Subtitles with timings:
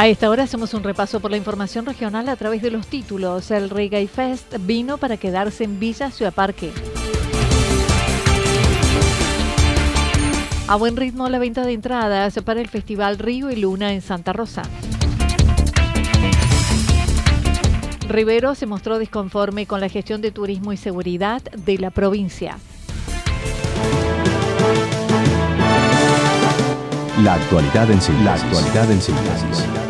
[0.00, 3.50] A esta hora hacemos un repaso por la información regional a través de los títulos.
[3.50, 6.72] El Reggae Fest vino para quedarse en Villa Ciudad Parque.
[10.68, 14.32] A buen ritmo la venta de entradas para el Festival Río y Luna en Santa
[14.32, 14.62] Rosa.
[18.08, 22.56] Rivero se mostró desconforme con la gestión de turismo y seguridad de la provincia.
[27.22, 28.24] La actualidad en.
[28.24, 29.89] La actualidad en síntesis.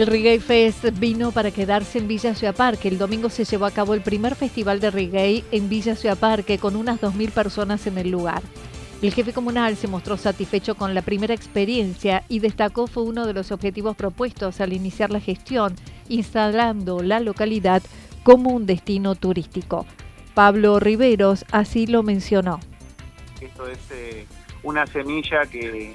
[0.00, 2.88] El Reggae Fest vino para quedarse en Villa Ciudad Parque.
[2.88, 6.56] El domingo se llevó a cabo el primer festival de reggae en Villa Ciudad Parque
[6.56, 8.40] con unas 2.000 personas en el lugar.
[9.02, 13.34] El jefe comunal se mostró satisfecho con la primera experiencia y destacó fue uno de
[13.34, 15.76] los objetivos propuestos al iniciar la gestión,
[16.08, 17.82] instalando la localidad
[18.22, 19.84] como un destino turístico.
[20.32, 22.58] Pablo Riveros así lo mencionó.
[23.38, 24.26] Esto es eh,
[24.62, 25.94] una semilla que,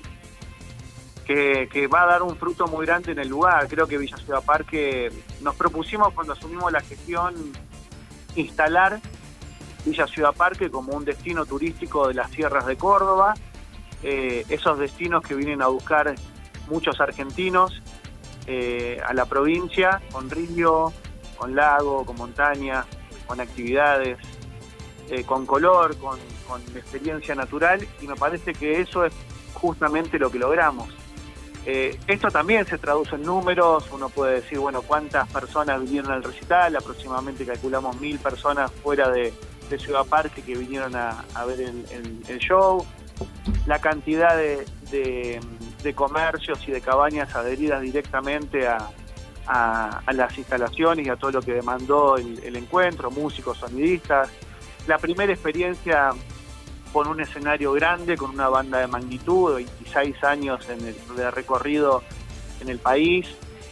[1.26, 3.68] que, va a dar un fruto muy grande en el lugar.
[3.68, 7.34] Creo que Villa Ciudad Parque nos propusimos cuando asumimos la gestión
[8.36, 9.00] instalar
[9.86, 13.36] Villa Ciudad Parque como un destino turístico de las sierras de Córdoba,
[14.04, 16.16] eh, esos destinos que vienen a buscar
[16.68, 17.82] muchos argentinos
[18.48, 20.92] eh, a la provincia, con río,
[21.38, 22.86] con lago, con montaña,
[23.28, 24.18] con actividades,
[25.10, 26.20] eh, con color, con
[26.76, 29.14] experiencia natural, y me parece que eso es
[29.54, 31.05] justamente lo que logramos.
[31.66, 36.24] Eh, esto también se traduce en números, uno puede decir, bueno, cuántas personas vinieron al
[36.24, 39.34] recital, aproximadamente calculamos mil personas fuera de,
[39.80, 42.86] Ciudad Parque que vinieron a, ver el, show,
[43.66, 45.42] la cantidad de,
[45.96, 48.92] comercios y de cabañas adheridas directamente a,
[50.14, 54.30] las instalaciones y a todo lo que demandó el encuentro, músicos, sonidistas,
[54.88, 56.12] la primera experiencia
[56.96, 62.02] con un escenario grande, con una banda de magnitud, 26 años en el, de recorrido
[62.62, 63.28] en el país.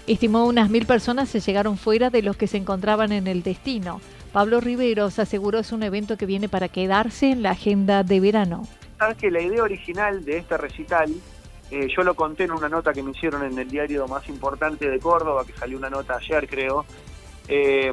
[0.08, 4.02] Estimó unas mil personas se llegaron fuera de los que se encontraban en el destino.
[4.34, 8.68] Pablo Riveros aseguró es un evento que viene para quedarse en la agenda de verano.
[9.00, 11.10] Sabes que la idea original de este recital,
[11.72, 14.90] eh, yo lo conté en una nota que me hicieron en el diario más importante
[14.90, 16.86] de Córdoba, que salió una nota ayer creo,
[17.48, 17.92] eh,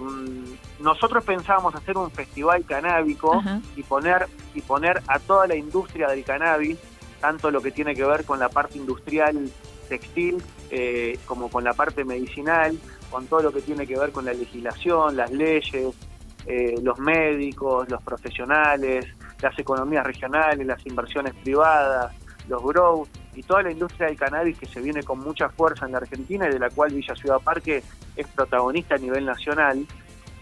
[0.80, 3.42] nosotros pensábamos hacer un festival canábico
[3.76, 6.78] y poner y poner a toda la industria del cannabis,
[7.20, 9.50] tanto lo que tiene que ver con la parte industrial
[9.88, 12.78] textil eh, como con la parte medicinal,
[13.10, 15.94] con todo lo que tiene que ver con la legislación, las leyes,
[16.46, 19.06] eh, los médicos, los profesionales,
[19.42, 22.14] las economías regionales, las inversiones privadas,
[22.48, 25.92] los growth y toda la industria del cannabis que se viene con mucha fuerza en
[25.92, 27.82] la Argentina y de la cual Villa Ciudad Parque
[28.16, 29.86] es protagonista a nivel nacional.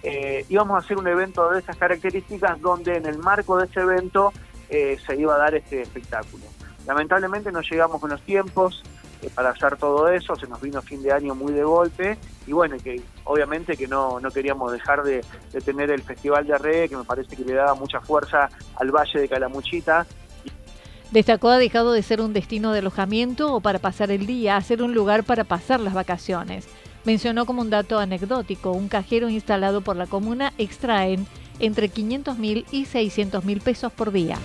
[0.03, 3.81] Eh, íbamos a hacer un evento de esas características donde en el marco de ese
[3.81, 4.33] evento
[4.71, 6.45] eh, se iba a dar este espectáculo.
[6.87, 8.83] Lamentablemente no llegamos con los tiempos
[9.21, 12.53] eh, para hacer todo eso, se nos vino fin de año muy de golpe y
[12.53, 16.89] bueno, que obviamente que no, no queríamos dejar de, de tener el Festival de Reggae,
[16.89, 20.07] que me parece que le daba mucha fuerza al Valle de Calamuchita
[21.11, 24.61] Destacó ha dejado de ser un destino de alojamiento o para pasar el día, a
[24.61, 26.67] ser un lugar para pasar las vacaciones.
[27.05, 31.27] Mencionó como un dato anecdótico, un cajero instalado por la comuna extraen
[31.61, 34.39] entre 500 mil y 600 mil pesos por día.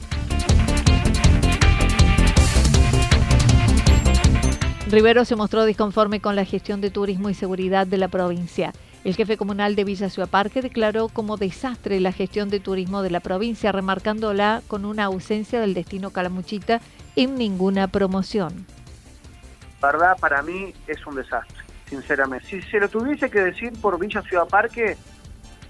[4.93, 8.75] Rivero se mostró disconforme con la gestión de turismo y seguridad de la provincia.
[9.04, 13.10] El jefe comunal de Villa Ciudad Parque declaró como desastre la gestión de turismo de
[13.10, 16.81] la provincia, remarcándola con una ausencia del destino Calamuchita
[17.16, 18.66] en ninguna promoción.
[19.81, 22.46] verdad, para mí es un desastre sinceramente.
[22.46, 24.96] Si se lo tuviese que decir por Villa Ciudad Parque,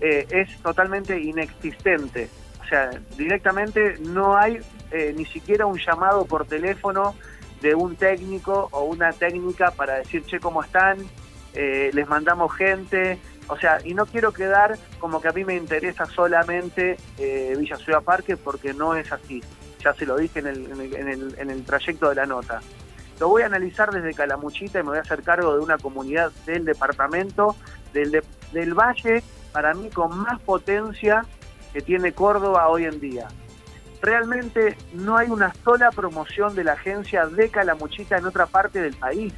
[0.01, 2.29] eh, es totalmente inexistente.
[2.61, 4.59] O sea, directamente no hay
[4.91, 7.15] eh, ni siquiera un llamado por teléfono
[7.61, 10.99] de un técnico o una técnica para decir, che, ¿cómo están?
[11.55, 13.19] Eh, les mandamos gente.
[13.47, 18.03] O sea, y no quiero quedar como que a mí me interesa solamente Villa Ciudad
[18.03, 19.43] Parque porque no es así.
[19.85, 22.61] Ya se lo dije en el, en el trayecto de la nota.
[23.23, 26.33] Lo voy a analizar desde Calamuchita y me voy a hacer cargo de una comunidad
[26.45, 27.55] del departamento,
[27.93, 28.21] del,
[28.51, 29.23] del valle,
[29.53, 31.25] para mí con más potencia
[31.73, 33.29] que tiene Córdoba hoy en día.
[34.01, 38.95] Realmente no hay una sola promoción de la agencia de Calamuchita en otra parte del
[38.95, 39.33] país.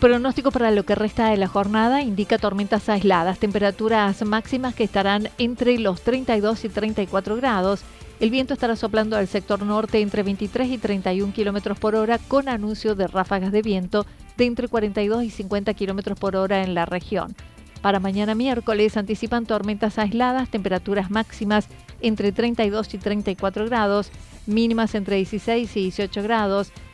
[0.00, 5.28] Pronóstico para lo que resta de la jornada indica tormentas aisladas, temperaturas máximas que estarán
[5.36, 7.82] entre los 32 y 34 grados.
[8.18, 12.48] El viento estará soplando al sector norte entre 23 y 31 kilómetros por hora, con
[12.48, 14.06] anuncio de ráfagas de viento
[14.38, 17.36] de entre 42 y 50 kilómetros por hora en la región.
[17.82, 21.68] Para mañana miércoles anticipan tormentas aisladas, temperaturas máximas
[22.00, 24.10] entre 32 y 34 grados,
[24.46, 26.72] mínimas entre 16 y 18 grados,